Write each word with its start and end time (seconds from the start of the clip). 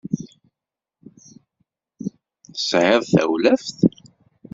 Tesɛiḍ 2.53 3.01
tawlaft? 3.13 3.77